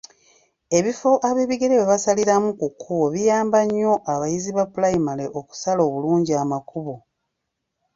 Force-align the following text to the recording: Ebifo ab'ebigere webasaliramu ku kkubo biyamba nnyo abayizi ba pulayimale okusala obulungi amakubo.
Ebifo 0.77 1.11
ab'ebigere 1.29 1.73
webasaliramu 1.79 2.49
ku 2.59 2.67
kkubo 2.71 3.05
biyamba 3.13 3.59
nnyo 3.67 3.93
abayizi 4.13 4.49
ba 4.57 4.65
pulayimale 4.71 5.25
okusala 5.39 5.81
obulungi 5.87 6.31
amakubo. 6.43 6.95